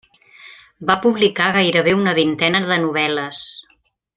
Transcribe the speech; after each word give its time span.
Va 0.91 0.95
publicar 1.03 1.49
gairebé 1.57 1.95
una 1.99 2.17
vintena 2.23 2.65
de 2.73 2.81
novel·les. 2.87 3.45